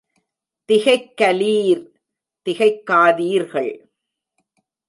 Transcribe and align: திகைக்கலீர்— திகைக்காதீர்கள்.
திகைக்கலீர்— 0.69 1.83
திகைக்காதீர்கள். 2.45 3.73